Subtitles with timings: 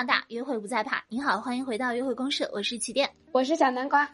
[0.00, 1.04] 量大，约会不再怕。
[1.10, 4.08] 你好，欢迎回到约会公社，我是起点，我是小南瓜。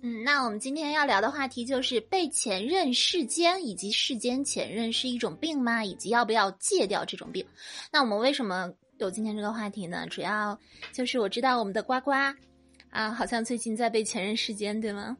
[0.00, 5.84] 嗯，那我们今天要聊的话题就是被前任世间，以及世间前任是一种病吗？
[5.84, 7.44] 以及要不要戒掉这种病？
[7.92, 10.06] 那我们为什么有今天这个话题呢？
[10.08, 10.58] 主要
[10.94, 12.12] 就是我知道我们的呱呱
[12.88, 15.14] 啊，好像最近在被前任世间，对吗？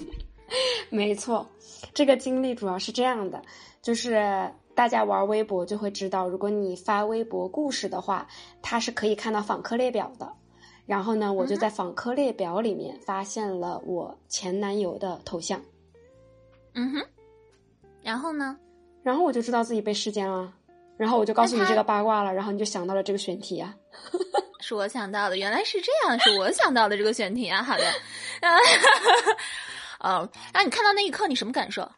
[0.88, 1.46] 没错，
[1.92, 3.42] 这个经历主要是这样的，
[3.82, 4.50] 就是。
[4.74, 8.26] 大家玩微博就会知道，如果你发微博故事的话，
[8.60, 10.32] 它是可以看到访客列表的。
[10.84, 15.62] 然后呢，我就在访客列表里面发现了我前男友的头像。
[16.74, 17.02] 嗯哼。
[18.02, 18.58] 然后呢？
[19.02, 20.52] 然后我就知道自己被世间了。
[20.96, 22.34] 然后我就告诉你这个八卦了。
[22.34, 23.74] 然后你就想到了这个选题啊。
[24.60, 27.62] 是我想到的，原来是这样，是我想到的这个选题啊。
[27.62, 27.84] 好的。
[29.98, 31.88] 啊， 那你看到那一刻，你什么感受？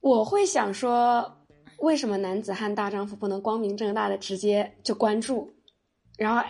[0.00, 1.36] 我会想说。
[1.80, 5.50] 为什么男子汉大丈夫不能光明正大的直接就关注，
[6.16, 6.42] 然后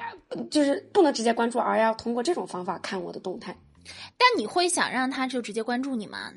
[0.51, 3.57] 就是不能直接关注，而要通过这种方法看我的动态？
[4.19, 6.33] 但你会想让他就直接关注你吗？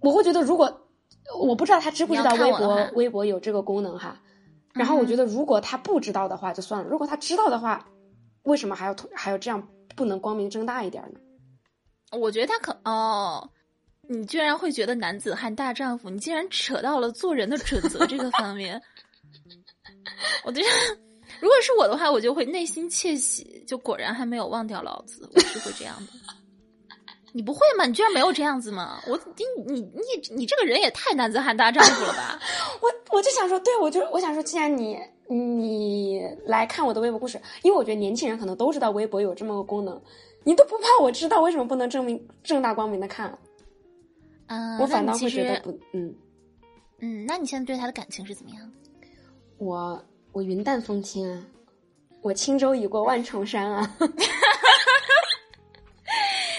[0.00, 0.88] 我会觉得，如果
[1.38, 4.20] 我不知道他知不知道微博微博有这个功能哈，
[4.72, 7.86] 然后我觉得如果他不知道的话就算了，如果他知道的话，
[8.42, 11.20] 为什么还要还要这样不能光明正大一点呢？
[12.18, 13.50] 我觉得他可哦。
[14.08, 16.10] 你居然会觉得男子汉大丈夫？
[16.10, 18.80] 你竟然扯到了做人的准则这个方面，
[20.44, 20.68] 我觉得
[21.40, 26.12] 如果是我的话，我就会内心窃喜，就果然还没有忘掉老子，我是会这样的。
[27.32, 27.84] 你不会吗？
[27.84, 29.00] 你居然没有这样子吗？
[29.08, 32.40] 我你你你你这个人也太男子汉大丈夫了吧！
[32.80, 34.96] 我我就想说，对我就我想说，既然你
[35.28, 40.00] 你来看我的微博故事，因为我觉得年轻人可能都知道微博有这么个功能，
[40.44, 43.36] 你都不怕我知道，为什么不能正明正大光明的看？
[44.46, 46.14] 嗯，我反倒会觉得不，嗯，
[46.98, 48.76] 嗯，那你现在对他的感情是怎么样的？
[49.58, 51.46] 我我云淡风轻啊，
[52.22, 53.96] 我轻舟已过万重山啊。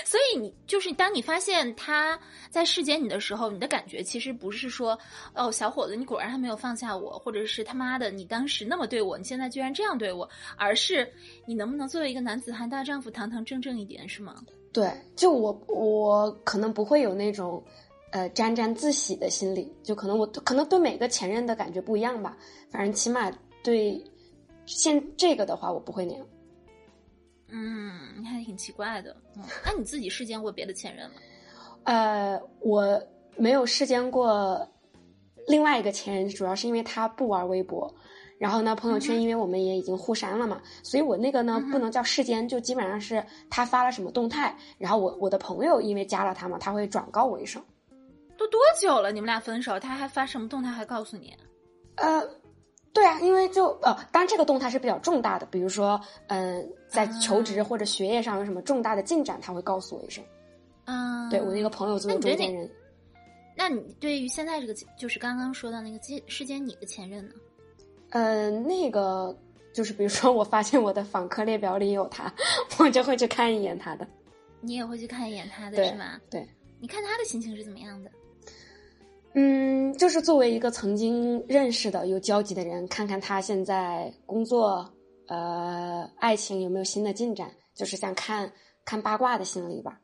[0.06, 2.18] 所以你就是当你发现他
[2.50, 4.98] 在世间你的时候，你的感觉其实不是说
[5.34, 11.12] 哦，小伙子，你果然还没有放下我，或者是他妈的，你当时那么对我，你现在居然这样对我，而是
[11.46, 14.36] 你能不能作为一个男子汉大丈夫，堂堂正正一点，是吗？
[14.72, 17.62] 对，就我我可能不会有那种，
[18.16, 22.38] 呃，沾沾自喜的心理，就可能我可能对每个前任的感觉不一样吧。
[22.72, 23.30] 反正起码
[23.62, 24.02] 对
[24.66, 26.26] 现这个的话，我不会那样。
[27.50, 29.14] 嗯，你还挺奇怪的。
[29.36, 31.16] 嗯，那你自己试见过别的前任吗？
[31.84, 33.04] 呃，我
[33.36, 34.66] 没有试见过
[35.48, 37.94] 另外一个前任，主要是因为他不玩微博。
[38.40, 47.62] 然后呢，朋友圈因为我们也已经互删了嘛，所以我那个呢不能叫世间，就基本上是他发了什么动态，然后我我的朋友因为加了他嘛，他会转告我一声。
[48.38, 49.12] 都多久了？
[49.12, 51.34] 你们俩分手，他还发什么动态还告诉你？
[51.96, 52.22] 呃，
[52.94, 60.24] 对啊，因为就呃，当然这个动态是比较重大的，比如说嗯，在求职或者学业上有什么重大的进展，他会告诉我一声。
[60.86, 62.70] 啊，对我那个朋友作为中间人。
[63.58, 65.98] 那你对于现在这个就是刚刚说到那个
[66.28, 67.34] 世间你的前任呢？
[68.10, 69.36] 嗯，那个
[69.74, 72.32] 就是比如说，我发现我的访客列表里有他，
[72.78, 74.06] 我就会去看一眼他的。
[74.62, 76.20] 你也会去看一眼他的，是吗？
[76.30, 76.48] 对，
[76.80, 78.12] 你看他的心情是怎么样的？
[79.36, 84.92] 嗯，就是作为一个曾经认识的、有交集的人，看看他现在工作、
[85.28, 88.52] 呃，爱情有没有新的进展，就是像看
[88.86, 90.02] 看八卦的心理吧。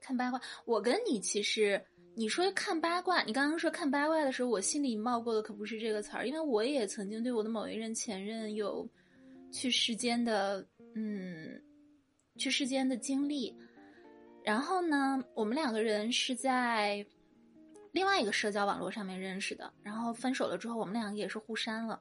[0.00, 1.84] 看八卦，我跟你其实。
[2.16, 8.88] 你说看八卦，你刚刚说看八卦的时候，我心里冒过的可不是这个词儿，因为我也曾经对我的某一任前任有
[9.50, 11.60] 去世间的，嗯，
[12.36, 13.52] 去世间的经历。
[14.44, 17.04] 然后呢，我们两个人是在
[17.94, 21.98] 另外一个社交网络上面认识的，然后分手了之后，我们两个也是互删了。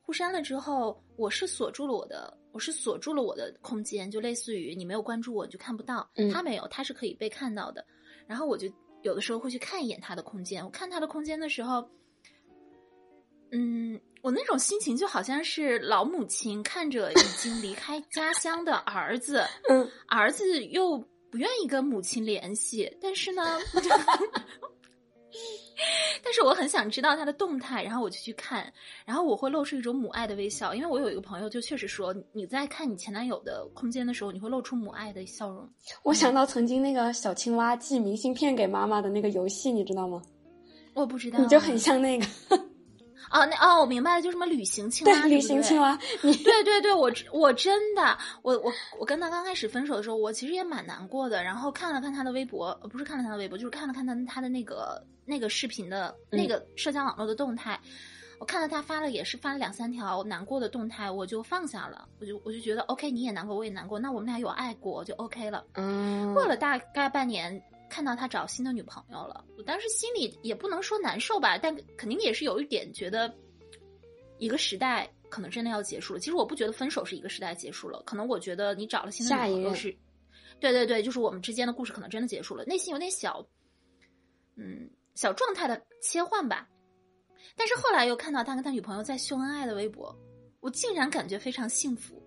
[0.00, 6.10] 互删了之后，我是锁住了我的，我是锁住了我的空间，就类似于你没有关注我，你就看不到。
[6.32, 7.86] 他没有，他是可以被看到的。
[8.26, 8.66] 然后我就。
[9.02, 11.88] 有的时候会去看一眼他的空间，我看他的空间的时候，
[13.50, 20.98] 嗯，我那种心情就好像是老母亲看着已经离开 家乡的儿子，嗯，儿子又
[21.30, 23.58] 不愿意跟母亲联系，但是呢。
[26.22, 28.72] 但是我很想知道他的动态，然后我就去看，
[29.04, 35.68] 然后我会露出一种母爱的微笑，因为我有一个朋友就确实说，你在看你前男友的空间的时候，你会露出母爱的笑容。
[36.02, 40.22] 我想到曾经那个小青蛙寄明信片给妈妈的那个游戏，你知道吗？
[40.94, 42.26] 我不知道，你就很像那个。
[43.30, 45.96] 哦，那哦，我明白了，就什么旅行青蛙，旅行青蛙。
[46.22, 51.42] 你对对对，我我真的，我我我跟他刚开始分手的时候，我其实也蛮难过的。
[51.42, 57.80] 然后看了看他的微博，不是看了他的微博，就是看了看他他的那个那个视频的那个社交网络的动态。
[58.40, 65.62] 我看到他发了也是发了两三条难过的动态，我就放下了，我就我就觉得 OK，你也难过，我也难过，那我们俩有爱过就 OK 了。
[65.74, 73.30] 嗯，过了大概半年，看到他找新的女朋友了，我当时心里也不能说难受吧，但肯定也是有一点觉得
[74.38, 76.20] 一个时代可能真的要结束了。
[76.20, 79.94] 其实我不觉得分手是一个时代结束了，可能我觉得你找了新的女朋友是，
[80.60, 83.46] 对对对，就是我们之间的故事可能真的结束了，内心有点小，
[84.56, 86.66] 嗯，小状态的切换吧。
[87.56, 90.16] 但是后来又看到他跟他女朋友在秀恩爱的微博，
[90.60, 92.22] 我竟然感觉非常幸福。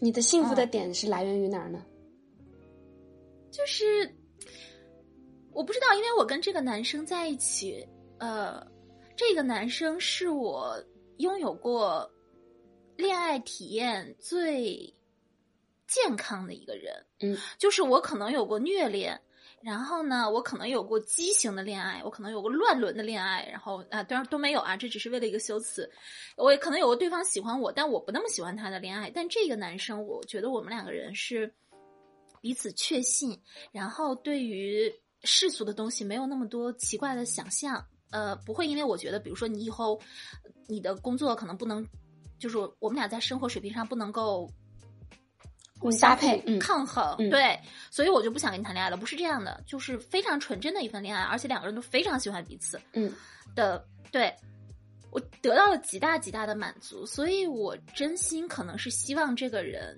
[0.00, 1.84] 你的幸福的点是来源于哪儿呢？
[3.50, 3.84] 就是
[5.58, 7.84] 我不知道，因为我跟这个男生在一起，
[8.20, 8.64] 呃，
[9.16, 10.80] 这个男生是我
[11.16, 12.08] 拥有过
[12.96, 14.94] 恋爱体验最
[15.88, 16.94] 健康的一个人。
[17.18, 19.20] 嗯，就是我可能有过虐恋。
[19.60, 25.90] 然后呢，我可能有过畸形的恋爱，我可能有过乱伦的恋爱，然后啊，当然都没有啊，这只是为了一个修辞。
[26.36, 29.10] 我也可能有过对方喜欢我，但我不那么喜欢他的恋爱。
[29.10, 31.52] 但这个男生，我觉得我们两个人是
[32.40, 34.88] 彼此确信，然后对于
[35.28, 37.84] 世俗的东西没有那么多奇怪的想象。
[38.10, 40.00] 呃，不会因为我觉得，比如说你以后
[40.66, 41.86] 你的工作可能不能，
[42.38, 44.50] 就是我们俩在生活水平上不能够。
[46.00, 47.56] 搭配抗衡，对，
[47.88, 48.96] 所以我就不想跟你谈恋爱了。
[48.96, 52.80] 不是这样的，就是非常纯真的一份恋爱，而且两个人都非常喜欢彼此。
[52.94, 53.12] 嗯，
[53.54, 54.34] 的，对
[55.12, 59.96] 我得到了极大极大的满足，所以我真心可能是希望这个人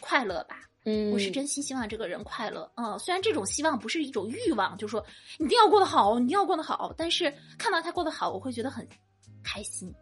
[0.00, 0.68] 快乐吧。
[0.84, 2.70] 嗯，我是真心希望这个人快乐。
[2.76, 5.04] 嗯，虽然这种希望不是一种欲望，就说
[5.38, 8.86] 一定要过得好，一定要过得好，但是看到他过得好，我会觉得很
[9.44, 9.92] 开心。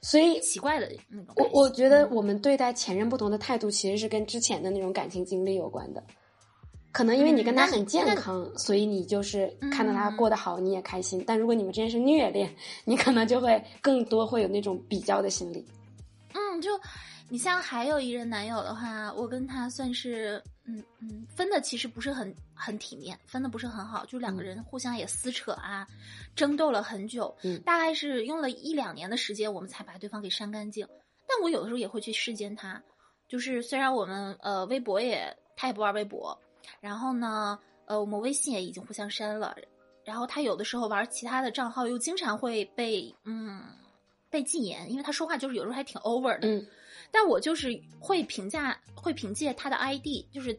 [0.00, 6.02] 所以奇怪的那种，我我觉得我们对待前任不同的态度，其实是跟之前的那种感情经历有关的。
[6.90, 11.22] 可能因为你跟他很健康，所以你就是看到他过得好，你也开心。
[11.26, 12.54] 但如果你们之间是虐恋，
[12.86, 15.66] 你可能就会更多会有那种比较的心理。
[16.32, 16.70] 嗯，就
[17.28, 20.42] 你像还有一任男友的话，我跟他算是。
[20.66, 25.86] 嗯嗯，分的其实不是很很体面，分的不是很好，就两个人互相也撕扯啊，
[26.34, 30.88] 争斗了很久，嗯，大概是用了一两年的时间，我们才把对方给删干净。
[31.28, 32.82] 但我有的时候也会去视奸他，
[33.28, 36.34] 就是虽然我们呃微博也他也不玩微博，
[36.80, 39.54] 然后呢呃我们微信也已经互相删了，
[40.02, 43.62] 然后他有的时候玩其他的账号又经常会被嗯
[44.30, 46.66] 被禁言，因为他说话就是有时候还挺 over 的，嗯。
[47.14, 50.52] 但我就是会评价，会凭借他的 ID，就是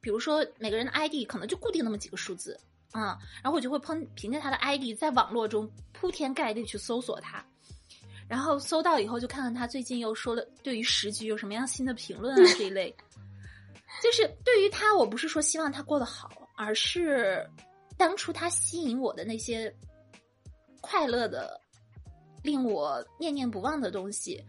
[0.00, 2.58] 比如说每个人的 ID 可能就固定那么几个数字
[2.92, 7.44] 啊，然后我就会喷凭借他的 ID 在网络中铺天盖地去搜索他，
[8.26, 12.96] 然后搜到以后就看看他最近又说了对于时局有什么样新的评论啊这一类，
[14.02, 17.46] 就是对于他，我不是说希望他过得好，而是
[17.98, 19.70] 当初他吸引我的那些
[20.80, 21.60] 快乐的、
[22.42, 24.42] 令我念念不忘的东西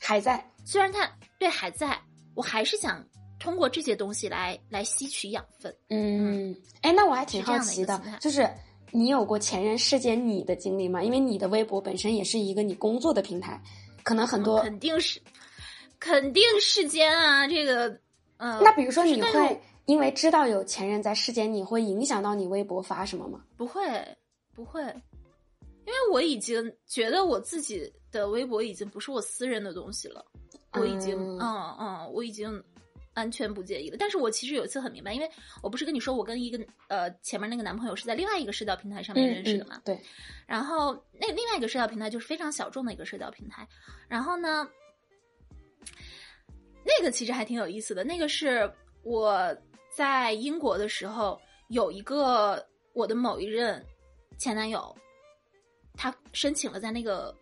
[0.00, 0.44] 还在。
[0.64, 1.98] 虽然他对还在，
[2.34, 3.04] 我还是想
[3.38, 5.74] 通过这些东西来来吸取养分。
[5.88, 8.48] 嗯，哎，那我还挺好奇的，就是
[8.90, 11.02] 你有过前任世间你的经历吗？
[11.02, 13.60] 因为你的微博本身也是一个你工作的平台，
[14.02, 15.20] 可能很多肯定是
[15.98, 17.88] 肯定世间啊，这个
[18.36, 18.60] 嗯。
[18.62, 23.42] 那比如说你会因为知道有前任在世间，你会影响到你微博发什么吗？
[23.56, 23.82] 不会，
[24.54, 24.82] 不会，
[25.86, 30.24] 因为我已经觉得我自己的微博已经不是我私人的东西了。
[30.72, 32.62] 我已经，嗯嗯，我已经
[33.14, 33.96] 完全不介意了。
[33.98, 35.30] 但是我其实有一次很明白，因为
[35.62, 39.80] 我不是跟你说，我跟一个呃前面那个男朋友是在另外一个社交平台上面认识的嘛？
[39.84, 39.98] 对。
[40.46, 43.66] 然后那另外一个社交平台就是非常小众的一个社交平台。
[44.08, 44.68] 然后呢，
[46.84, 48.04] 那个其实还挺有意思的。
[48.04, 48.70] 那个是
[49.02, 49.56] 我
[49.90, 53.84] 在英国的时候有一个我的某一任
[54.36, 54.94] 前男友，
[55.94, 57.34] 他申请了在那个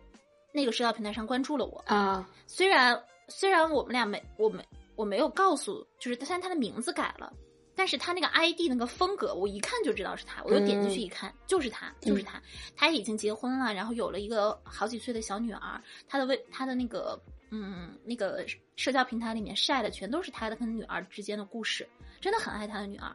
[0.56, 3.00] 那个社交平台上关注了我啊，虽然。
[3.28, 7.32] 虽然我们俩没，我没，我没有告诉，就是虽然他的名字改了，
[7.74, 12.40] 但是他那个 ID 那个风格，我一看就知道是他，我就点进去一看，就是他，就是他，
[12.76, 17.20] 他已经结婚了，然后有了一个好几岁的小女儿，他的微，他的那个，
[17.50, 18.46] 嗯，那个
[18.76, 21.84] 社交平台里面晒的全都是他的跟女儿之间的故事，
[22.20, 23.12] 真的很爱他的女儿，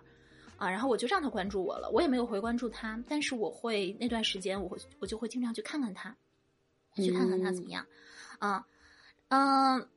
[0.58, 6.14] 啊，然后我就让他关注我了，我也没有回关注他，但是我会那段时间，我会，我就会经常去看看他，
[6.96, 7.86] 去看看他怎么样，
[8.40, 8.66] 啊，
[9.30, 9.88] 嗯。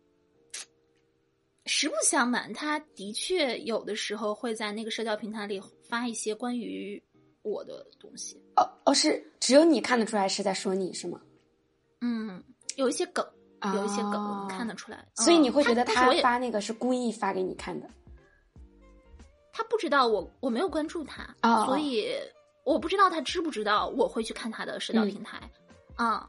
[1.66, 7.02] 实不相瞒，他的确有的时候会在那个社交平台里发一些关于
[7.40, 8.36] 我的东西。
[8.56, 11.18] 哦哦，是只有你看得出来是在说你是吗？
[12.02, 12.44] 嗯，
[12.76, 13.26] 有一些梗，
[13.74, 15.08] 有一些梗，我们看得出来。
[15.14, 17.88] 所以你会觉得他发那个是故意发给你看的？
[19.50, 21.34] 他不知道我我没有关注他，
[21.64, 22.12] 所以
[22.64, 25.50] 我不知道他知不知道我会去看他的社交平台
[25.96, 26.28] 啊。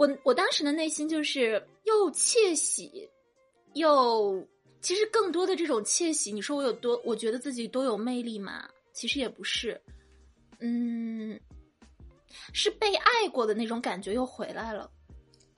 [0.00, 3.06] 我我当时的内心就是又窃喜，
[3.74, 4.42] 又
[4.80, 6.98] 其实更多的这种窃喜，你说我有多？
[7.04, 8.66] 我觉得自己多有魅力嘛？
[8.94, 9.78] 其实也不是，
[10.60, 11.38] 嗯，
[12.54, 14.90] 是被爱过的那种感觉又回来了。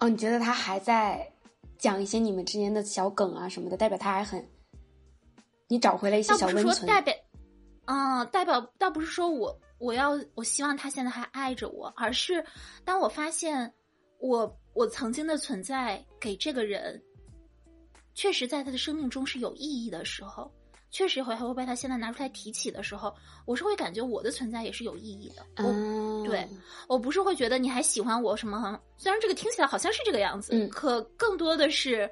[0.01, 1.33] 哦，你觉得他还在
[1.79, 4.45] 讲一些你们之间的小梗啊什么的，代表他还很，
[5.69, 6.85] 你找回了一些小温存。
[6.85, 7.15] 代表，
[7.85, 12.45] 嗯，代表倒不是说我我要我希望他现在还爱着我，而是
[12.85, 13.73] 当我发现
[14.23, 17.03] 我我曾经的存在给这个人，
[18.15, 20.51] 确实在他的生命中是有意义的时候。
[20.95, 23.15] 确实会还会被他现在拿出来提起的时候，
[23.47, 25.43] 我是会感觉我的存在也是有意义的。
[25.55, 26.47] 嗯，对
[26.87, 28.79] 我不是会觉得你还喜欢我什么？
[28.99, 32.09] 虽然这个听起来好像是这个样子，可更多的是，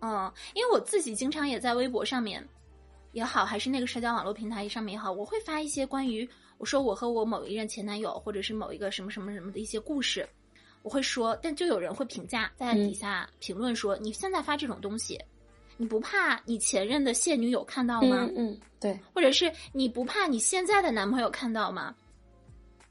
[0.00, 2.44] 嗯，因为我自己经常也在微博上面
[3.12, 6.28] 也好，还是那个社交网络平台上面也好，我会发一些关于
[6.58, 10.28] 我说我和我某一任前男友，或者是某一个什么什么什么的一些故事，
[10.82, 15.18] 我会说，但就有人会评价在底下评论说，你现在发这种东西。
[15.76, 18.28] 你不怕你前任的现女友看到吗？
[18.36, 18.98] 嗯，对。
[19.14, 21.94] 或者是你不怕你现在的男朋友看到吗？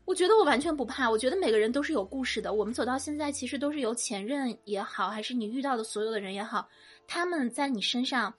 [0.06, 1.08] 我觉得我完全不怕。
[1.08, 2.54] 我觉得每个人都是有故事的。
[2.54, 6.68] 我们走到现在，其实都是由前任也好，还是你遇到的所有的人也好，
[7.08, 8.34] 他们在你身上，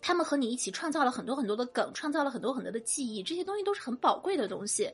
[0.00, 3.22] 他们和你一起创造了很多很多的梗，创造了很多很多的记忆。
[3.22, 4.90] 这些东西都是很宝贵的东西。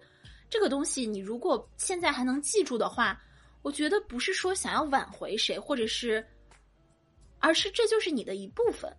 [0.51, 3.23] 这个东西，你如果现在还能记住的话，
[3.63, 6.27] 我觉得不是说想要挽回谁，或者是。
[7.41, 8.93] 而是这就是你的一部分，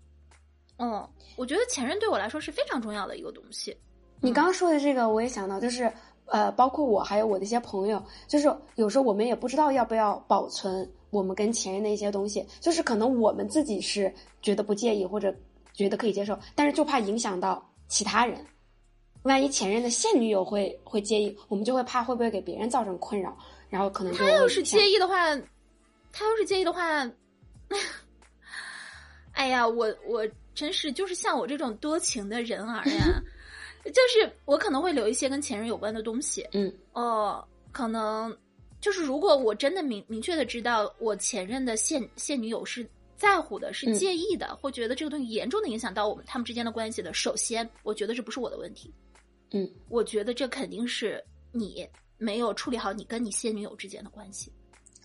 [0.78, 3.76] 嗯，我觉得前任对我来说是非常重要的一个东西。
[4.22, 5.92] 你刚刚说的这个，我也想到，就是
[6.24, 14.10] 呃，包括我还有我的一些朋友，就是有时候我们也不知道要不要保存我们跟前任的一些东西，就是可能我们自己是
[14.42, 15.36] 觉得不介意或者
[15.74, 18.40] 觉得可以接受，但是就怕影响到其他人，
[19.24, 23.38] 万一前任的现女友会会介意，我们就会怕会不会给别人造成困扰，
[23.70, 25.36] 然后可能他要是介意的话，
[26.12, 27.10] 他要是介意的话。
[29.34, 33.24] 哎呀，我我真是就是像我这种多情的人儿呀，
[33.86, 36.46] 就是我可能会留一些跟前任有关的东西。
[36.52, 38.36] 嗯，哦，可能
[38.82, 42.86] 就是如果我真的明明确的知道我前任的现现女友是
[43.16, 48.94] 在乎的，是介意的，或觉得这个东西严重的影响到我们他们之间的关系的，首先我觉得这不是我的问题。
[49.52, 51.88] 嗯，我觉得这肯定是你
[52.20, 54.52] 没有处理好你跟你现女友之间的关系。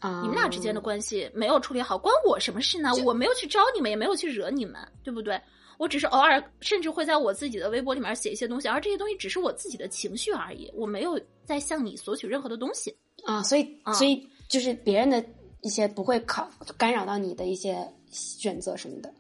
[0.01, 2.91] 啊你们俩之间的关系没有处理好，关我什么事呢？
[3.07, 5.41] 我没有去招你们，也没有去惹你们，对不对？
[5.79, 12.95] 我只是偶尔，甚至会在我自己的微博里面写一些东西，而这些东西只是我自己的情绪而已，我没有在向你索取任何的东西
[13.25, 13.43] 啊。
[13.43, 15.25] 所以，所以就是别人的
[15.63, 17.77] 一些不会考干扰到你的一些
[18.11, 19.13] 选择什么的，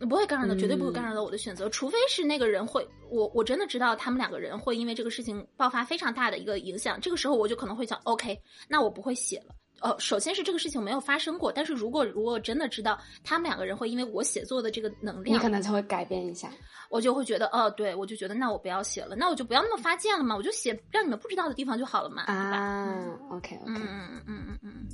[0.00, 8.38] 不会干扰到，绝对不会干扰到我的选择，除非是那个人会，我我真的知道他们两个人会因为这个事情爆发非常大的一个影响，这个时候我就可能会想，OK，
[8.68, 9.54] 那我不会写了。
[9.82, 16.50] 哦，首先是这个事情没有发生过，但是如果如果真的知道他们两个人会因为我写作的这个能量，你可能才会改变一下，
[16.88, 22.96] 我就会觉得，哦，对，我就觉得那我不要写了，那我就不要那么发贱了嘛，我就写让你们不知道的地方就好了嘛，啊
[23.30, 24.86] ，OK OK，嗯嗯嗯嗯嗯。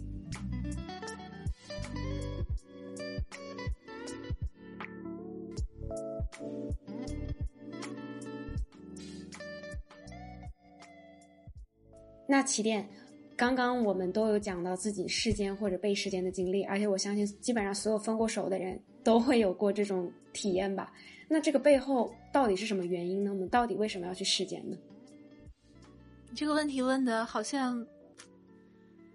[12.33, 12.89] 那起点。
[13.37, 20.91] 刚刚我们都有讲到自己世间或者被世间的经历，而且我相信基本上所有分过手的人都会有过这种体验吧。
[21.29, 23.31] 那这个背后到底是什么原因呢？
[23.31, 24.79] 我们到底为什么要去世间呢？
[26.35, 27.87] 这个问题问的好像。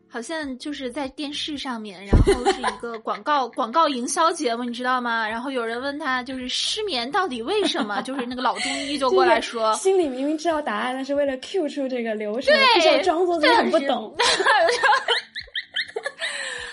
[0.09, 5.27] 好像就是在电视上面，然后是一个广告 广告营销节目，你知道吗？
[5.27, 8.01] 然后有人问他，就是失眠到底为什么？
[8.03, 14.15] 就是那个老中医就过来说，心里明明知道答案，但是为了 Q 出这个流程，就想装作自己很不懂。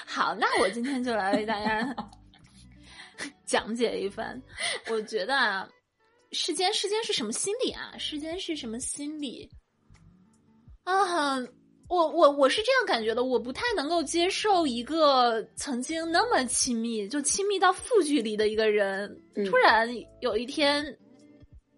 [0.07, 1.95] 好，那我今天就来为大家
[3.45, 4.41] 讲解一番。
[4.89, 5.69] 我觉得啊，
[6.31, 7.93] 世间世间是什么心理啊？
[7.99, 9.51] 世间是什么心理
[10.85, 11.39] 啊？
[11.89, 19.15] 我我我是这样感觉的，我不太能够接受一个曾经那么亲密，就亲密到负距离的一个人，
[19.47, 19.89] 突然
[20.21, 20.85] 有一天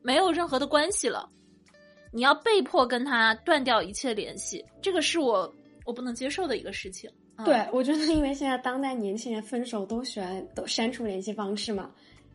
[0.00, 1.28] 没有任何的关系了，
[2.12, 5.52] 你要被迫跟他断掉一切联系，这个是我
[5.84, 7.10] 我不能接受的一个事情。
[7.44, 11.90] 对，我觉得因为现在当代年轻人分手都喜欢都删除联系方式嘛，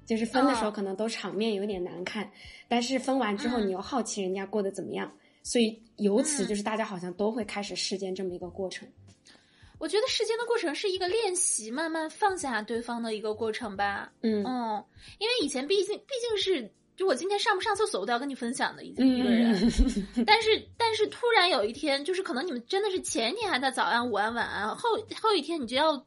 [0.05, 2.29] 就是分的时候可能都场面有点难看，
[2.67, 5.11] 但是分完之后你又好奇人家过得怎么样。
[5.43, 8.88] 所以由此就是大家好像都会开始世间这么一个过程。
[9.79, 14.12] 我觉得世间的过程是一个练习，慢慢放下对方的一个过程吧。
[14.21, 14.86] 嗯嗯，
[15.17, 19.55] 因为以前毕竟毕竟是就我今天上不上厕所，我都要跟你分享的已经一个人。
[20.24, 25.98] 但是，但是突然有一天，就是可能你们真的是前一天还在早安、午安、晚安，后后一天你就要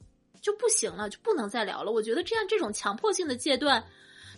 [0.41, 1.91] 就不行了，就不能再聊了。
[1.91, 3.85] 我觉得这样这种强迫性的戒断，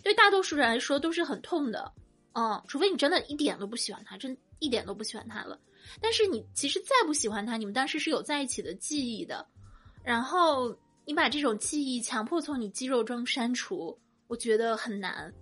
[0.01, 1.93] 对大多数人来说都是很痛的。
[2.33, 5.59] 嗯，除非你真的一点都不喜欢他，真一点都不喜欢他了。
[6.01, 9.45] 但是你其实再不喜欢他，你们当时是有在一起的记忆的。
[10.03, 13.97] 然后你把这种记忆强迫从你肌肉中删除，
[14.27, 15.33] 我觉得很难。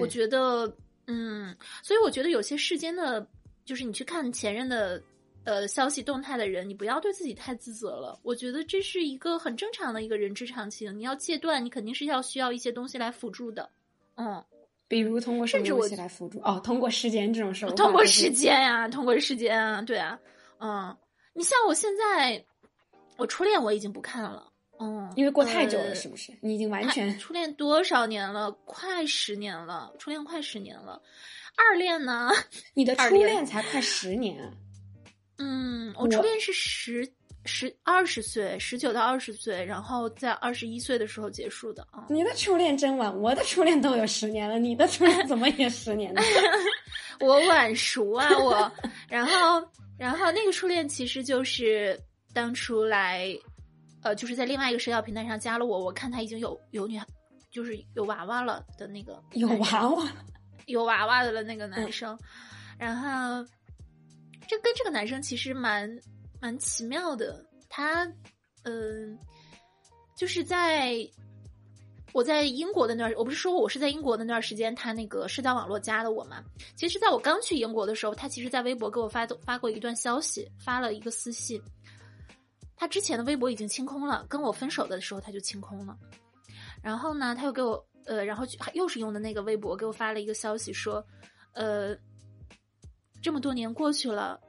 [0.00, 0.74] 我觉得，
[1.06, 3.26] 嗯，所以我觉得有些世间的，
[3.64, 5.02] 就是你去看前任的，
[5.44, 8.18] 呃，消息动态的人，你不要对自己太自责了。
[8.22, 10.96] 我觉得这是一个很正常的一个人之常情。
[10.98, 13.70] 你要戒断，你肯定是要需要一些东西来辅助的。
[14.14, 14.42] 嗯，
[14.92, 16.38] 比如通过什么东西来辅助？
[16.40, 20.18] 哦，通过时间这种事通过时间呀，通过时间啊，对啊，
[20.60, 20.94] 嗯，
[21.32, 22.44] 你像我现在，
[23.16, 24.52] 我初恋我已经不看了。
[24.78, 26.30] 嗯，因为过太久了，是不是？
[26.42, 28.52] 你已经完全初恋多少年了？
[28.66, 31.00] 快十年了，初恋快十年了。
[31.56, 32.30] 二恋呢？
[32.76, 34.46] 你的初恋才快十年。
[35.38, 37.10] 嗯，我初恋是十
[37.44, 42.06] 十二十岁，十九到二十岁，然后在二十一岁的时候结束的啊。
[42.08, 46.20] 你的初恋真晚，我的初恋都有十年了，你的初恋怎么也十年呢？
[47.20, 48.72] 我晚熟啊，我。
[49.08, 49.66] 然后，
[49.98, 51.98] 然后那个初恋其实就是
[52.32, 53.28] 当初来。
[54.04, 57.00] 呃，就是在另外一个社交平台上加了我，我看他已经有有女，
[57.52, 60.12] 就是有娃娃了的那个有娃娃，
[60.66, 62.18] 有娃娃的了那个男生，
[62.76, 63.48] 然后
[64.48, 65.88] 这跟这个男生其实蛮
[66.42, 68.04] 蛮奇妙的，他
[68.64, 69.16] 嗯，
[70.16, 70.98] 就是在
[72.12, 76.42] 我在英国的那段，我不是说我是在英国的那段时间，他那个社交网络加的我嘛，
[76.74, 81.62] 其实在我刚去英国的时候，他其实在微博给我发发过一段消息，发了一个私信。
[82.74, 85.96] 他之前的微博已经清空了，跟我分手的时候他就清空了。
[86.82, 88.44] 然后呢，他又给我呃，然后
[88.74, 91.06] 又是用的那个微博给我发了一个消息说，
[91.52, 91.96] 呃，
[93.22, 94.40] 这么多年过去了，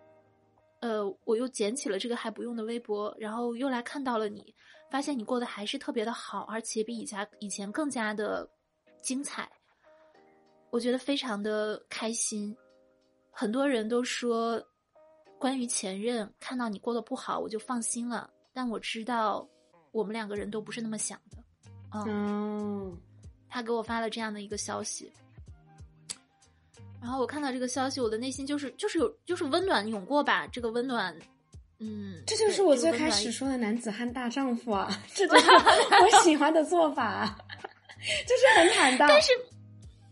[0.83, 4.53] 呃，我又捡起了这个还不用的微博，然后又来看到了你，
[4.91, 8.45] 发现你过得还是特别的好，而且比以前以前更加的
[9.01, 9.49] 精彩，
[10.71, 12.53] 我觉得非常的开心。
[13.31, 14.61] 很多人都说。
[15.39, 18.29] 关于前任，看到你过得不好，我就放心了。
[18.53, 19.45] 但我知道，
[19.91, 21.37] 我们两个人都不是那么想的。
[22.07, 22.97] 嗯，
[23.49, 25.11] 他给我发了这样的一个消息，
[27.03, 30.47] 然后我看到这个消息，我的内心就是就是有就是温暖涌过吧。
[30.47, 31.13] 这个温暖，
[31.79, 37.35] 嗯，这就是我最开始说的男子汉大丈夫啊， 这就是 我喜欢的做法，
[38.25, 39.09] 就是很坦荡。
[39.09, 39.31] 但是，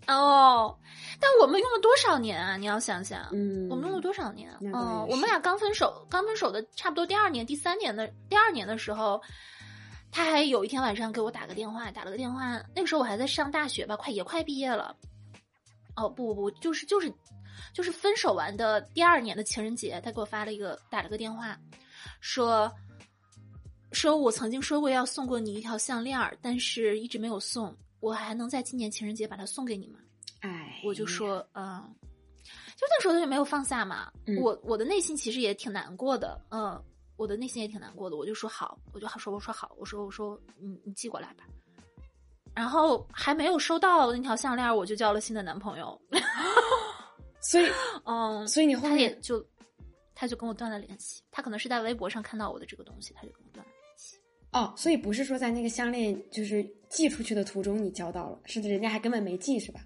[0.08, 0.78] 哦。
[1.24, 2.58] 但我们用了多少年啊？
[2.58, 4.52] 你要想想，嗯，我们用了多少年？
[4.60, 9.22] 嗯，我们俩刚分手，刚分手的差不多第二年、第三年的第二年的时候，
[10.12, 12.60] 他还有一天晚上给我打个电话，打了个电话。
[12.76, 14.96] 那个时候我还在上大学吧，快也快毕业了。
[15.96, 17.12] 哦，不不不，就是就是
[17.74, 21.60] 就是分手完的第二年的情人节，他给我发了一个打了个电话，
[22.20, 22.72] 说
[23.92, 30.00] 说我曾经说过要送过你一条项链，但是一直没有送，我还能在今年情人节把它送给你吗？
[30.40, 31.84] 哎，我就说，嗯，
[32.76, 34.12] 就那时候他就没有放下嘛。
[34.40, 36.82] 我我的内心其实也挺难过的，嗯，
[37.16, 38.16] 我的内心也挺难过的。
[38.16, 41.44] 我就说好，我就说我说好，我说我说你你寄过来吧。
[42.56, 46.00] 然后还没有收到那条项链，我就交了新的男朋友。
[47.42, 47.68] 所以，
[48.06, 49.44] 嗯，所以你后面就
[50.14, 51.22] 他就跟我断了联系。
[51.32, 54.18] 他可能是在微博上看到我的这个东西，他就跟我断了联系。
[54.52, 59.82] 哦，所以不是说在那个项链就是寄出去的途中你交到了，是人家还根本没寄，是吧？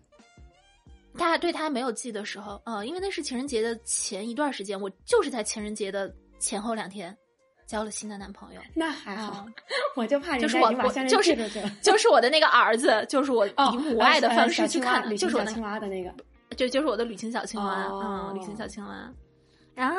[1.17, 7.17] 他对他没有寄的时候，呃，因为那是情人节的前一段时间，我就是在情人节的前后两天
[7.65, 8.61] 交了新的男朋友。
[8.73, 9.45] 那还好，
[9.95, 11.35] 我就怕就是我我就是
[11.81, 16.13] 就是我的那个儿子，就是我以母爱的方式去看，就是我青蛙的那个，
[16.55, 19.11] 就就是我的旅行小青蛙，嗯，旅行小青蛙。
[19.73, 19.97] 然后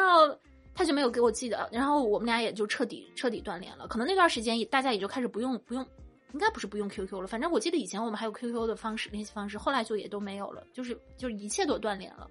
[0.74, 3.86] 他就没有给我寄的，然后我们俩也就彻底彻底断联了。
[3.88, 5.86] 可能那段时间大家也就开始不用不用。
[6.32, 12.28] 应该不是不用 QQ 了，反正我记得以前我们还有 QQ 的方式联系方式，后来就也都没有了，就是就是一切都断联了。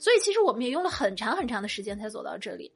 [0.00, 2.72] 所以其实我们也用了很长很长的时间才走到这里，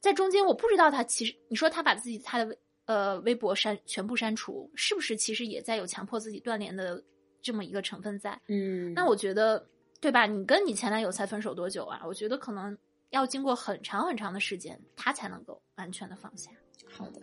[0.00, 7.02] 在中间我不知道他其实你说他把自己他的呃微博删全部删除，是不是其实也在有强迫自己断联的
[7.42, 8.40] 这么一个成分在？
[8.48, 9.66] 嗯，那我觉得
[10.00, 10.26] 对吧？
[10.26, 12.02] 你跟你前男友才分手多久啊？
[12.06, 12.76] 我觉得可能
[13.10, 16.50] 要经过很长很长的时间，他才能够完全的放下。
[16.88, 17.20] 好的。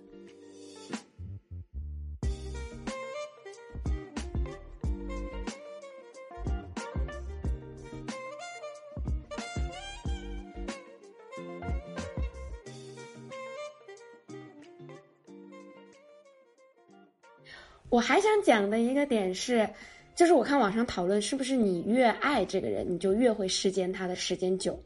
[17.93, 19.69] 我还想讲的一个点是，
[20.15, 24.81] 就是我看网上讨论，是不是你越爱这个人，你就越会世间他的时间久？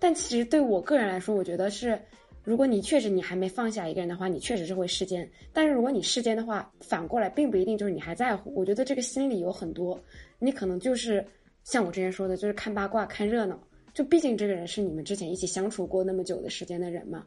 [0.00, 1.96] 但其实对我个人来说，我觉得是，
[2.42, 5.30] 如果你确实你还没放下一个人的话，你确实是会世间。
[5.52, 8.52] 但是如果你世间的话，反过来并不一定就是你还在乎。
[8.56, 9.96] 我觉得这个心理有很多，
[10.40, 11.24] 你可能就是
[11.62, 13.56] 像我之前说的，就是看八卦、看热闹。
[13.94, 17.24] 就毕竟这个人是你们之前一起相处过那么久的时间的人嘛，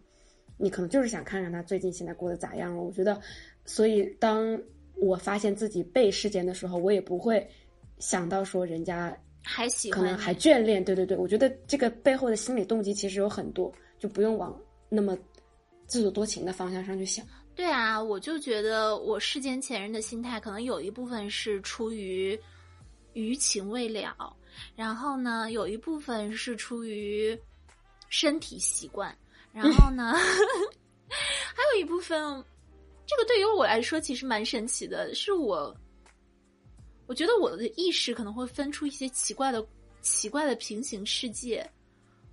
[0.57, 2.83] 你可能就是想看看他最近现在过得咋样了。
[2.83, 3.17] 我觉得，
[3.63, 4.61] 所以当。
[4.97, 7.45] 我发现自己被世间的时候，我也不会
[7.99, 10.83] 想到说人家还喜欢，可能还眷恋。
[10.83, 14.57] 对对对，我觉得这个背后的心理动机其实有很多，就不用往
[14.89, 15.17] 那么
[15.85, 17.25] 自作多情的方向上去想。
[17.55, 22.37] 对啊，我就觉得我世间前任的心态，可能有一部分是出于
[23.13, 24.35] 余情未了，
[24.75, 27.37] 然后呢，有一部分是出于
[28.09, 29.15] 身体习惯，
[29.53, 30.13] 然后呢，
[31.07, 32.43] 还有一部分。
[33.07, 35.75] 这个对于我来说其实蛮神奇的，是我，
[37.07, 39.65] 我觉得我的意识可能会分出一些奇怪的、
[40.01, 41.69] 奇怪的平行世界，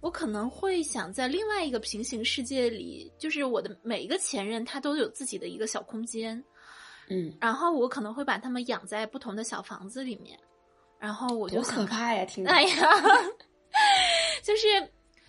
[0.01, 6.43] 我可能会想在另外一个平行世界里，就是我的每一个前任他都有自己的一个小空间，
[7.09, 10.39] 嗯，然后我可能会把他们养在不同的小房子里面，
[10.99, 12.25] 然后我就很可怕呀！
[12.25, 12.91] 听着，哎呀，
[14.43, 14.81] 就是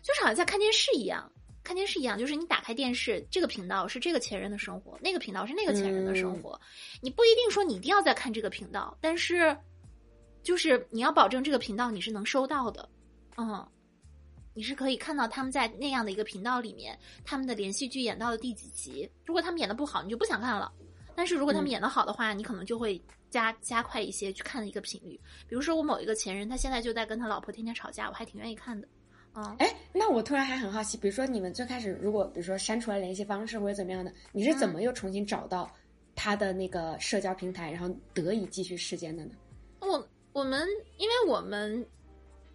[0.01, 1.29] 就是好像在看电视一样。
[1.63, 6.59] 看电视一样，就是你打开电视，这个频道是这个前任的生活，那个频道是那个前任的生活。
[7.01, 9.55] 你不一定说你一定要在看这个频道，但是
[10.43, 12.89] 就是你要保证这个频道你是能收到的，
[13.37, 13.65] 嗯，
[14.53, 19.09] 你是可以看到他们在那样的一个频道里面，他们的连续剧演到了第几集。
[19.25, 20.69] 如果他们演的不好，你就不想看了；
[21.15, 25.17] 但是如果他们演的好的话，你可能就会加加快一些去看的一个频率。
[25.47, 28.85] 比如说我某一个前任，他现在就在跟他老婆天天吵架，我还挺愿意看的。
[29.33, 35.69] 啊，哎，那我突然还很好奇，比如说你们最开始如果比如说删除了联系方式或者怎么样的，你是怎么又重新找到
[36.15, 39.31] 他的那个社交平台，然后得以继续时间的呢？
[39.79, 40.67] 我我们
[40.97, 41.83] 因为我们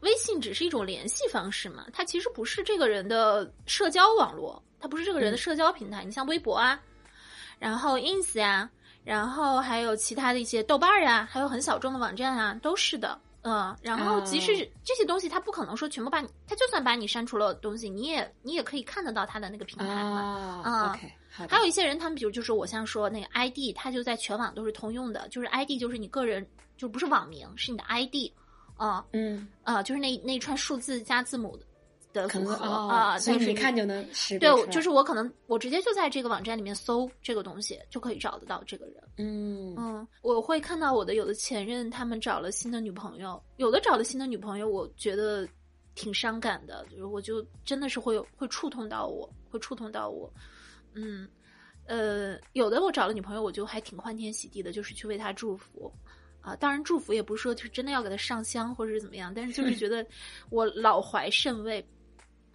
[0.00, 6.04] 微信只是一种联系方式嘛，它其实不是这个人的社交网络，它不是这个人的社交平台。
[6.04, 6.80] 你像微博啊，
[7.58, 8.70] 然后 ins 呀，
[9.02, 13.20] 然后还有其他的一些豆瓣呀，还有很小众的网站啊，都是的。
[13.42, 20.60] 嗯，然后即使这些东西，他不可能说全部把你，他就算把你删除了东西，你也你也可以看得到他的那个平台嘛。
[20.64, 21.12] 啊，OK，
[21.48, 26.46] 还有一些人，他们比如就是我像说那个 ID，他就在全网都是通用的，就是 ID 就是你个人，
[26.76, 28.32] 就不是网名，是你的 ID。
[28.76, 31.58] 啊，嗯，啊，就是那那一串数字加字母
[32.12, 32.18] 的。
[32.22, 34.50] 的组合啊，所以你看就能识别。
[34.50, 38.94] 对，就是我可能我直接就在这个网站里面搜这个东西，就可以找得到这个人。
[39.18, 45.46] 嗯嗯，我会看到我的有的前任他们找了新的女朋友，有的找了新的女朋友，我觉得
[45.94, 50.32] 挺伤感的，就是我就真的是会有会触痛到我，会触痛到我。
[50.94, 51.28] 嗯，
[51.86, 55.92] 呃，有的我找了女朋友，我就还挺欢天喜地的，就是去为他祝福
[56.40, 56.56] 啊。
[56.56, 60.04] 当然，祝福也不是说就真的要给他上香或者是怎么样，但是就是觉得
[60.48, 61.86] 我老怀甚慰。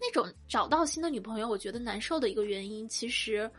[0.06, 3.50] 那种找到新的女朋友，我觉得难受的一个原因，其实，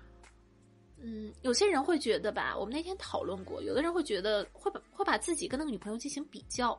[1.01, 6.79] 嗯，有些人会觉得吧，我们那天讨论过，有的人会觉得会把会把自己跟那个女朋友进行比较，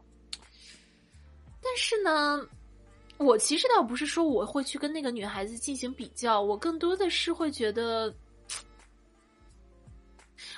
[1.64, 2.48] 但是呢，
[3.18, 8.14] 我其实倒不是说我会去跟那个女孩子进行比较，我更多的是会觉得，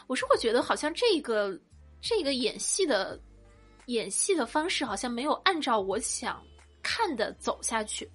[0.07, 1.57] 我是会觉得好像这个
[2.01, 3.17] 这个演戏的
[3.85, 6.43] 演戏的方式，好像没有按照我想
[6.83, 8.09] 看的走下去。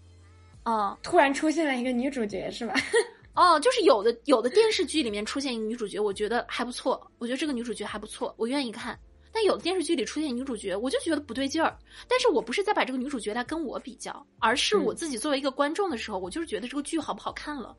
[0.65, 2.75] 哦，突然出现了一个女主角是吧？
[3.35, 8.99] 哦，就是有的有的电视剧里面出现一个女主角，我觉得还不错，我觉得这个女主角还不错，我愿意看。
[9.35, 11.75] 但有的电视剧里出现女主角，我就觉得不对劲儿。
[12.07, 17.75] 但是我不是在把这个女主角来跟我比较，而是我自己作为一个观众的时候，我就是觉得这个剧好不好看了。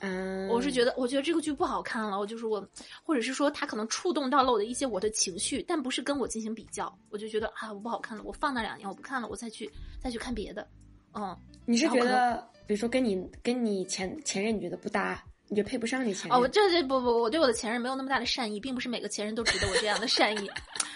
[0.00, 2.62] 嗯，我是觉得，我觉得这个剧不好看了，我就是我，
[3.04, 9.70] 或者是说他可能触动到了我的一些我的情绪，但不是跟我进行比较，我就觉得啊，我不好看了，我放那两年，我不看了，我再去
[10.02, 10.66] 再去看别的。
[11.14, 11.34] 嗯。
[11.64, 16.36] 你是觉得，比如说跟你跟你前前任，你觉得不搭，你觉得配不上你前任？
[16.36, 20.50] 哦，我这这不不，我对我的前任没有那么大的善意，并不是每个前任都值得我这样的善意。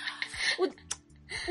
[0.58, 0.66] 我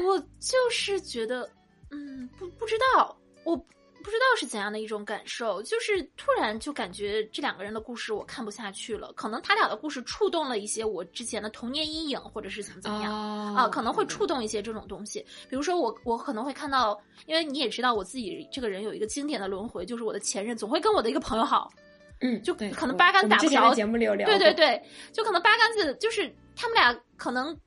[0.04, 1.49] 我就是觉得，
[1.91, 3.65] 嗯，不不知道我。
[4.06, 9.12] 不知道是怎样的一种感受，就是突然就感觉这两个人的故事我看不下去了。
[9.13, 15.26] 可能他俩的故事触动了一些我之前的童年阴影，或者是怎么怎么样啊，可能会触动一些这种东西。
[15.50, 21.74] 比如说我我可能会看到，因为你也知道我自己这个人有一个经典的轮回，就是我的前任总会跟我的一个朋友好，
[22.22, 23.74] 嗯，就可能八竿子打不着。
[23.74, 24.80] 节目里有聊，对对对，
[25.12, 27.58] 就可能八竿子就是他们俩可能。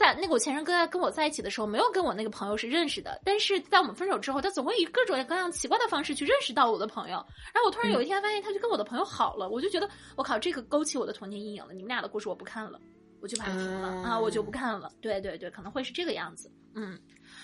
[0.00, 7.16] 在那个我前任跟跟我在一起的时候，没有跟我那个朋友是认识的，但是在我们分手之后，他总会以各种各样奇怪的方式去认识到我的朋友。
[7.52, 9.86] 然后我突然有一天发现，他就跟我的朋友好了，我就觉得
[10.16, 11.74] 我靠，这个勾起我的童年阴影了。
[11.74, 12.80] 你们俩的故事我不看了，
[13.20, 14.90] 我就把它停了啊，我就不看了。
[15.02, 16.50] 对对对，可能会是这个样子。
[16.74, 16.98] 嗯，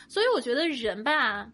[0.09, 1.47] 所以我觉得人吧，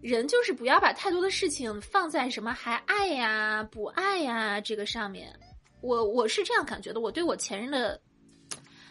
[0.00, 5.36] 人就是不要把太多的事情放在什么还爱呀、不爱呀这个上面。
[5.82, 8.00] 我我是这样感觉的，我对我前任的。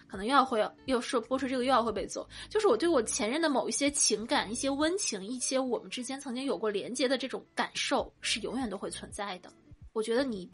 [0.10, 9.52] 可能又要会又说播出这个又要会被揍，就是我对我前任的某一些情感、一些温情、一些我们之间曾经有过连接的这种感受是永远都会存在的。
[9.94, 10.50] 我觉得你，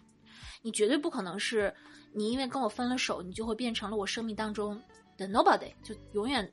[0.62, 1.74] 你绝对不可能是
[2.14, 4.78] 你因为跟我分了手，你就会变成了我生命当中
[5.18, 6.52] 的 nobody，就永远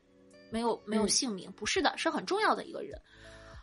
[0.50, 1.50] 没有没有姓名。
[1.52, 2.96] 不是的，是很重要的一个人。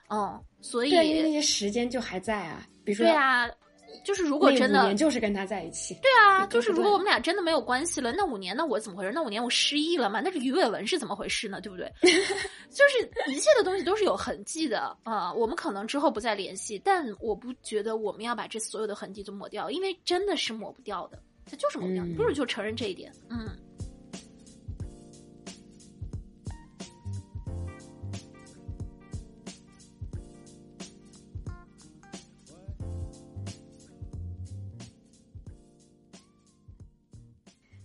[0.09, 3.49] 嗯，所以对，因为那些时间就还在啊，比如说对啊。
[4.03, 5.93] 就是如果真的，就是跟他在一起。
[5.95, 9.11] 对啊，就是如果我们俩真的没有关系了，那五年那我怎么回事？
[9.13, 10.21] 那五年我失忆了嘛？
[10.21, 11.59] 那这鱼尾纹是怎么回事呢？
[11.61, 11.91] 对不对？
[12.01, 15.33] 就是一切的东西都是有痕迹的啊。
[15.33, 22.03] 我们可能之后不再联系，但我不觉得我们要把这所有的痕迹都抹掉，因为真的是抹不掉的，它就是抹不掉。
[22.15, 23.47] 不如就承认这一点，嗯。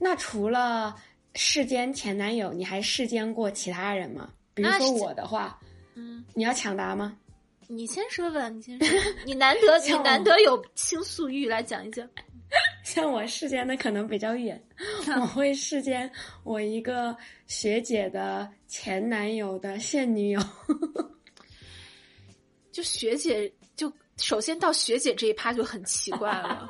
[0.05, 0.95] 那除了
[1.35, 4.31] 世间前男友，你还世间过其他人吗？
[4.53, 5.59] 比如说我的话，
[5.95, 7.17] 嗯，你要抢答吗？
[7.69, 8.87] 你先说吧，你先说。
[9.25, 12.07] 你难得 你难得有倾诉欲，来讲一讲。
[12.85, 14.63] 像我世间的可能比较远，
[15.19, 16.13] 我会世间
[16.43, 20.41] 我一个学姐的前男友的现女友。
[22.71, 26.69] 就学姐，就首先到学姐这一趴就很奇怪了。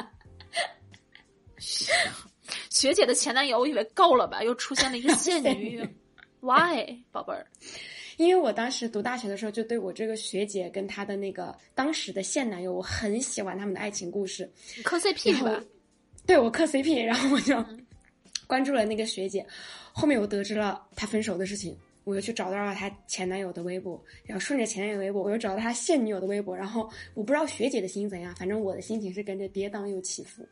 [2.75, 5.81] 学姐的前男友，我以为够了吧，又出现了一个 现女，
[6.43, 7.47] Why，宝贝儿？
[8.17, 14.51] 因为我当时读大学的时候，就对我这个学姐跟她的那个当时的现男友，我很喜欢他们的爱情故事。
[14.83, 15.63] 磕 CP 是吧？
[16.27, 17.65] 对，我磕 CP，然后我就
[18.49, 19.47] 关注了那个学姐。
[19.93, 26.57] 后面我得知了她分手的事情，我又去找到了她前男友的微博，然后顺着前男友微博，我又找到她现女友的微博。
[26.57, 30.45] 然后我不知道学姐的心怎样，反正我的心情是跟着跌宕又起伏。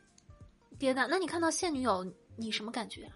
[0.83, 1.07] 跌宕？
[1.09, 3.03] 那你看到现女友，你什么感觉？
[3.05, 3.15] 啊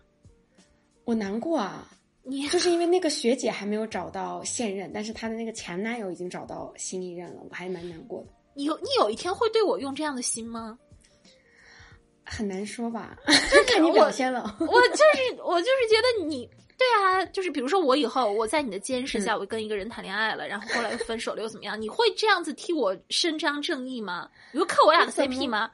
[1.03, 1.85] 我难过啊！
[2.23, 8.27] 你就是因为那个学姐还没有找到现任，但是她的那个前男友已经找到新一任了，我还蛮难过的。
[8.53, 10.77] 你有你有一天会对我用这样的心吗？
[12.25, 13.17] 很难说吧，
[13.67, 14.55] 看你表现了。
[14.59, 21.81] 我就是我就是觉得你对啊，就是比如说我以后我在你的监视下，我跟一个人谈恋爱了，然后后来又分手了又怎么样？
[21.81, 24.29] 你会这样子替我伸张正义吗？
[24.51, 25.71] 你会磕我俩的 CP 吗？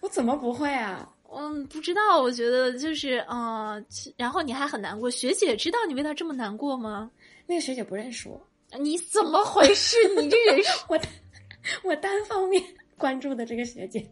[0.00, 1.06] 我怎么不会啊？
[1.32, 3.84] 嗯，不知道，我觉得就是，嗯，
[4.16, 5.08] 然后你还很难过。
[5.10, 7.10] 学姐知道你为他这么难过吗？
[7.46, 9.96] 那个学姐不认识我，你怎么回事？
[10.20, 11.00] 你这人， 我
[11.84, 12.62] 我单方面
[12.98, 14.04] 关注的这个学姐，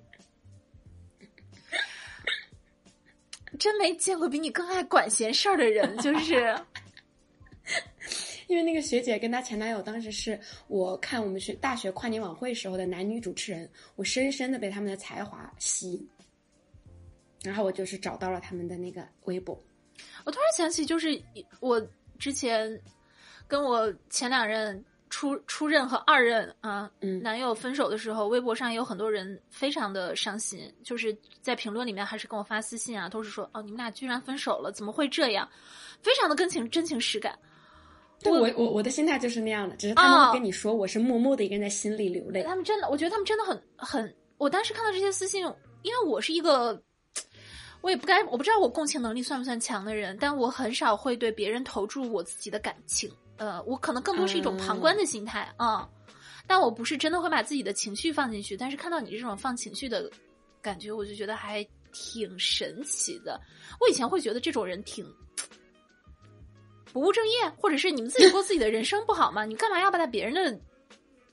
[3.59, 5.97] 真没见过比你更爱管闲事儿的人。
[5.99, 6.57] 就是，
[8.47, 16.09] 因为那个学姐跟她前男友当时是我看我们学大学跨年晚会时候的男女主持人，我深深的被他们的才华吸引。
[17.43, 19.57] 然后我就是找到了他们的那个微博，
[20.25, 21.21] 我突然想起，就是
[21.61, 21.81] 我
[22.19, 22.81] 之前
[23.47, 26.91] 跟我前两任初初任和二任啊
[27.23, 35.49] 男友分手的时候，微博上有很多人非常的伤心，就是在评论里面还是跟我发私信啊，都是说哦你们俩居然分手了，怎么会这样？
[36.03, 37.39] 非常的真情真情实感。
[38.21, 42.43] 对我我我的心态就是那样的，只是他们跟你说，我是默默的一个人在心里流泪。
[42.43, 45.41] 他们真的，我觉得他们真的很很，我当时看到这些私信，
[45.83, 46.83] 因为我是一个。
[47.81, 53.11] 我也不该，我不知道我共情能力算不算强的人，但我很少会对别人投注我自己的感情。
[53.37, 55.89] 呃，我可能更多是一种旁观的心态啊，
[56.47, 58.57] 但我不是真的会把自己的情绪放进去。
[58.57, 60.11] 但是看到你这种放情绪的
[60.61, 63.41] 感觉，我就觉得还挺神奇的。
[63.81, 65.07] 我以前会觉得这种人挺
[66.93, 69.45] 不务正业，或者是你们自己过自己的人生不好吗？
[69.45, 70.61] 你干嘛要把在别人的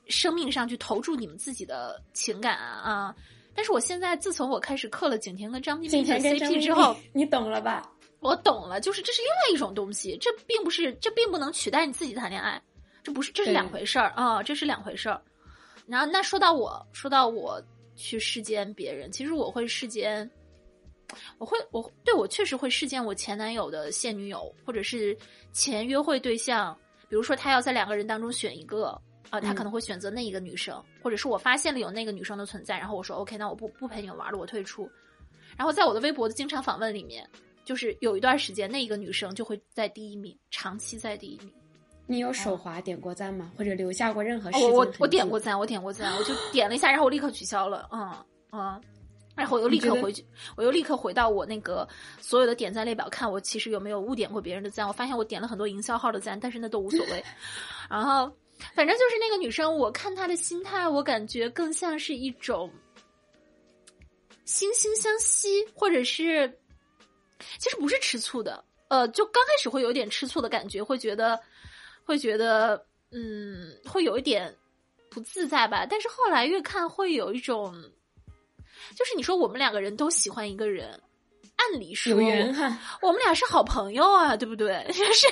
[0.06, 2.80] 生命上去投注你们自己的情感啊？
[2.80, 3.16] 啊！
[3.56, 7.90] 但是我现在自从我开始刻了景甜跟张彬彬的 CP 之后，你懂了吧？
[8.20, 12.60] 我懂了，就是这是另外一种东西，这并不是，这并不能取代你自己谈恋爱，
[13.02, 15.20] 这不是，这是两回事儿啊，这是两回事儿。
[15.86, 17.62] 然后那说到我，说到我
[17.94, 20.28] 去世间别人，其实我会世间，
[21.38, 25.16] 我会我对我确实会世间我前男友的现女友，或者是
[25.52, 26.76] 前约会对象，
[27.08, 29.00] 比如说他要在两个人当中选一个。
[29.30, 34.90] 啊，他可能会选择那一个女生，或者是我发现了有那个女生的存在，然后我说 OK，那我不不陪你们玩了，我退出。
[35.56, 37.28] 然后在我的微博的经常访问里面，
[37.64, 41.50] 就是有一段时间，那一个女生就会在第一名，长期在第一名。
[42.08, 43.50] 你有手滑点过赞吗？
[43.56, 44.50] 或者留下过任何？
[44.60, 47.88] 我我我点过赞，我点过赞，我就点了一下，然后我立刻取消了。
[47.92, 48.12] 嗯
[48.52, 48.80] 嗯，
[49.34, 50.24] 然后我又立刻回去，
[50.56, 51.88] 我又立刻回到我那个
[52.20, 54.86] 所有的点赞列表，看我其实有没有误点过别人的赞。
[54.86, 57.24] 我发现我点了很多营销号的赞，但是那都无所谓。
[57.90, 58.30] 然后，
[58.74, 62.70] 反正就是那个女生，我看她的心态，我感觉更像是一种
[64.46, 66.48] 惺惺相惜，或者是
[67.58, 68.64] 其实不是吃醋的。
[68.88, 71.38] 呃，就刚开始会有点吃醋的感觉，会觉得
[72.04, 74.54] 会觉得嗯，会有一点
[75.10, 75.84] 不自在吧。
[75.84, 77.74] 但是后来越看，会有一种。
[78.94, 81.00] 就是你说我们两个人都喜欢一个人，
[81.56, 82.14] 按理说
[83.00, 84.84] 我们俩是好朋友啊，对不对？
[84.88, 85.26] 就 是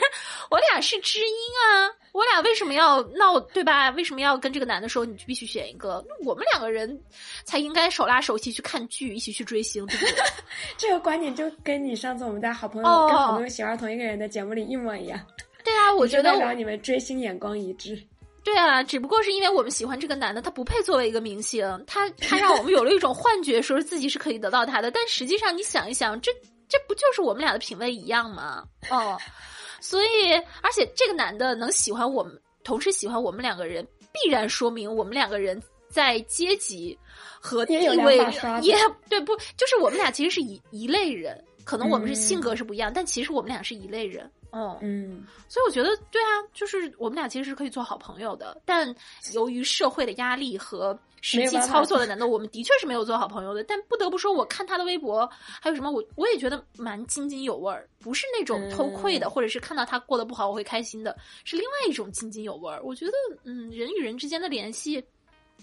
[0.50, 3.90] 我俩是知音啊，我俩为什么要闹，对吧？
[3.90, 6.04] 为什么要跟这个男的说你必须选一个？
[6.24, 6.98] 我们两个人
[7.44, 10.14] 才应该手拉手一起去看剧，一起去追星，对不对？
[10.78, 15.20] 这个观点就跟你上次我们在好朋友、哦跟好朋友喜欢同一个人的节目里一模一样。
[15.62, 18.02] 对啊，我觉得我就代表你们追星眼光一致。
[18.44, 26.30] 对啊，只不过是因为我们喜欢这个男的，他不配作为一个明星，他他让我们有了一种幻觉，说是自己是可以得到他的，但实际上你想一想，这
[26.68, 28.62] 这不就是我们俩的品味一样吗？
[28.90, 29.18] 哦，
[29.80, 36.98] 所以而且这个男的能喜欢我们，同时喜欢我们两个人，必然说明我们两个人在阶级
[37.40, 38.18] 和地位
[38.61, 38.76] 也
[39.09, 44.30] 对不，就是我们俩其实是一一类人，可能我们是性格是不一样，但其实我们俩是一类人。
[44.54, 48.94] 哦，嗯，所以我觉得，对啊，就是我们俩其实是可以做好朋友的，但
[49.32, 53.64] 由于社会的压力和实际操作的难度，我们的确是没有做好朋友的。
[53.64, 55.28] 但不得不说，我看他的微博，
[55.60, 59.30] 还有什么，我我也觉得蛮津津有味儿，不是那种偷窥的，嗯。
[59.30, 62.80] 或者是看到他过得不好我会开心的，是另外一种津津有味儿。
[62.84, 63.12] 我觉得，
[63.42, 65.04] 嗯，人与人之间的联系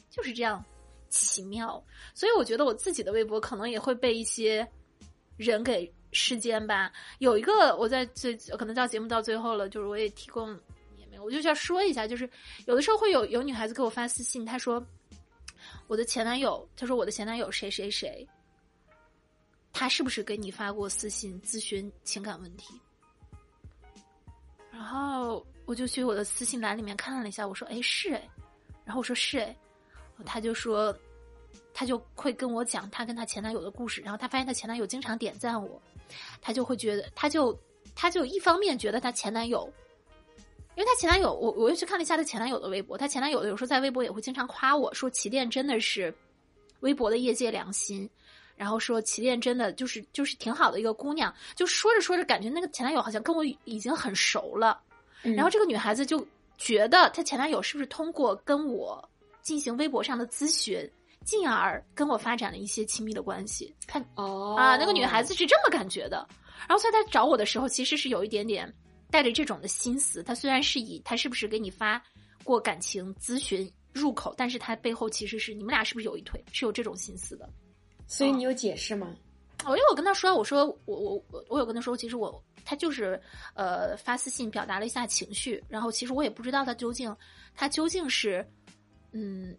[0.09, 0.61] 就是这样
[1.09, 1.81] 奇妙，
[2.13, 4.67] 所以我觉得我自己的微博可能也会被一些
[5.37, 6.91] 人给时间吧。
[7.19, 10.49] 有一个我在最可能到节目到最后了，就是我也提供
[10.97, 12.29] 也没有，我就要说一下，就是
[12.65, 14.85] 有的时候会有有女孩子给我发私信，她说
[15.87, 18.27] 我的前男友，她说我的前男友谁谁谁，
[19.71, 22.79] 他是不是给你发过私信咨询情感问题？
[24.71, 28.29] 然后我就去我的私信栏里面看了一下，我说哎是哎，
[28.83, 29.55] 然后我说是哎，
[30.25, 30.95] 他就说。
[31.73, 35.81] 他就会跟我讲他跟他前男友的故事，然后他发现他前男友经常点赞我，
[36.41, 37.57] 他就会觉得，她就
[37.95, 39.71] 她就一方面觉得她前男友，
[40.75, 46.13] 因为她前男友，我我又去看了一下她前男友的微博，她前男友有时候在微博也会经常夸我说起点真的是
[46.81, 48.09] 微博的业界良心，
[48.55, 54.81] 然后说起点真的就是就是挺好的一个姑娘，就说着说着感觉那个前男友好像跟我已经很熟了，
[55.23, 56.25] 嗯然后这个女孩子就
[56.57, 59.03] 觉得她前男友是不是通过跟我
[59.41, 60.89] 进行微博上的咨询。
[61.23, 66.27] 进而跟我发展了一些亲密的关系，看哦啊，那个女孩子是这么感觉的。
[66.67, 68.71] 然后所以她找我的时候，其实是有一点点
[69.09, 70.21] 带着这种的心思。
[70.23, 72.01] 她虽然是以她是不是给你发
[72.43, 77.49] 过感情咨询入口，但是她背后其实是你们俩是不是有一腿，是有这种心思的。
[78.07, 79.15] 所以你有解释吗？
[79.65, 83.19] 我因为我跟她说，我说我我我我有跟她说，其实我她就是
[83.53, 87.15] 呃发私信表达了一下情绪，然后其实我也不知道她究竟
[87.55, 88.45] 她究竟是
[89.11, 89.55] 嗯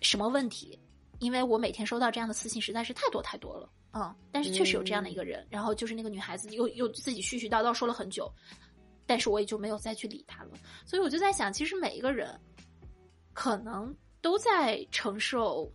[0.00, 0.78] 什么问题，
[1.18, 8.32] 因为我每天收到这样的私信实在是太多太多了，嗯，但是确实有这样的一个人，然后就是那个女孩子又又自己絮絮叨叨说了很久，
[9.06, 10.50] 但是我也就没有再去理她了，
[10.84, 12.38] 所以我就在想，其实每一个人
[13.32, 15.72] 可能都在承受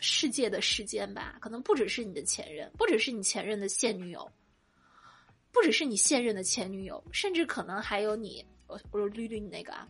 [0.00, 4.30] 世界的时间吧，可能不只是你的前任，不只是你前任的现女友，
[5.52, 9.86] 不只是你现任的前女友，甚至可能还有你，我我捋捋你那个啊。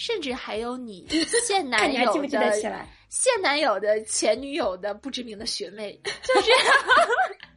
[0.00, 1.06] 甚至还有你
[1.46, 2.88] 现男看你还友记不记得的起来？
[3.10, 6.50] 现男友的前女友的不知名的学妹，就是，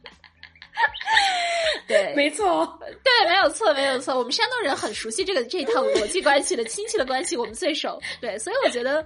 [1.88, 4.18] 对，没错哦，对，没有错，没有错。
[4.18, 7.98] 我们山东人很熟悉这个这一套逻辑关系的亲戚的关系，我们最熟。
[8.20, 8.96] 对，所以我觉得，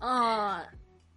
[0.00, 0.66] 呃，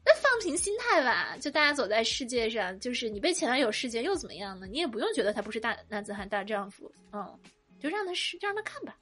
[0.05, 4.67] 那放平心态吧，就大家走在世界上，就是你被前男友事件又怎么样呢？
[4.67, 7.39] 你也不用觉得他不是大男子汉大丈夫，嗯，
[7.79, 8.97] 就让他是，就让他看吧。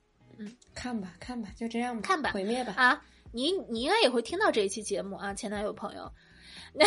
[0.73, 2.73] 看吧看吧，就这样吧，看吧毁灭吧。
[2.77, 6.11] 啊，你你应该也会听到这一期节目啊，前男友朋友。
[6.77, 6.85] 那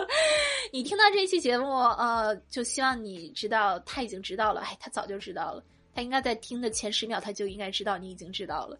[0.72, 5.62] 你听到这一期节目，呃，就希望你知道他已经知道了，哎，他早就知道了，
[5.94, 8.78] 他应该在听的前十秒他就应该知道你已经知道了，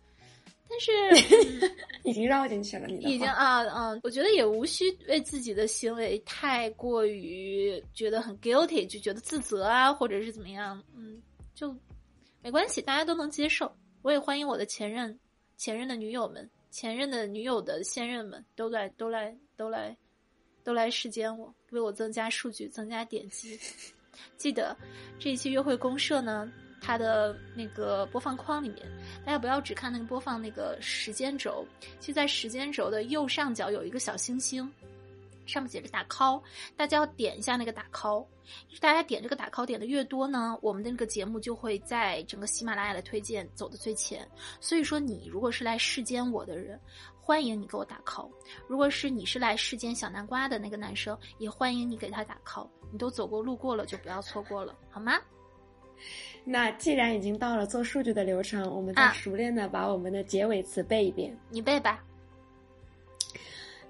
[0.68, 0.90] 但是、
[1.62, 1.70] 嗯
[2.04, 11.20] 已经绕进去了，你已经啊嗯，我觉得也无需为自己的行为太过于觉得很 guilty，就觉得自责啊，或者是怎么样，嗯，
[11.54, 11.76] 就
[12.42, 13.70] 没关系，大家都能接受。
[14.02, 15.18] 我也欢迎我的前任、
[15.56, 19.96] 前任的女友们、前任的女友的现任们都来、都来、都来、
[20.62, 23.58] 都来世间我，为我增加数据、增加点击。
[24.36, 24.76] 记得
[25.18, 28.84] 这一期约会公社呢，它的那个播放框里面，
[29.24, 31.66] 大家不要只看那个播放那个时间轴，
[32.00, 34.70] 其实在时间轴的右上角有一个小星星，
[35.48, 36.42] 上面写着打 call，
[36.76, 38.26] 大家要点一下那个打 call。
[38.80, 44.26] 大家点这个打 call 点的越多呢，我们的那个节目就会在整个喜马拉雅的推荐走的最前。
[44.60, 46.78] 所以说，你如果是来世间我的人，
[47.20, 48.30] 欢迎你给我打 call；
[48.66, 52.68] 如果是你是来世间小南瓜的那个男生，也欢迎你给他打 call。
[52.90, 55.18] 你都走过路过了，就不要错过了，好吗？
[56.44, 61.36] 那既然已经到了做数据的流程，我们再熟练的把我们的结尾词背一遍。
[61.50, 62.02] 你背吧。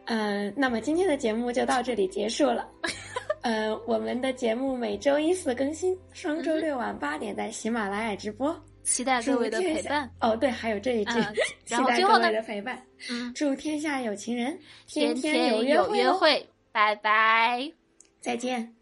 [0.08, 2.66] 嗯，那么今天的节目就到这里结束了。
[3.42, 10.10] 呃，我们的节目每周一四更新，双周六晚八点在喜马拉雅直播，期待各位的陪伴。
[10.20, 11.12] 哦，对，还有这一句，
[11.64, 12.82] 期待各位的陪伴。
[13.10, 16.44] 嗯，祝天下有情人天天有约会。
[16.72, 17.70] 拜拜，
[18.20, 18.77] 再见。